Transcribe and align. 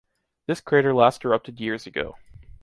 This 0.47 0.61
crater 0.61 0.95
last 0.95 1.23
erupted 1.25 1.59
years 1.59 1.85
ago. 1.85 2.15